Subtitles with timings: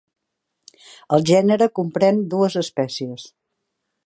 [1.17, 3.29] El gènere comprèn dues espècies.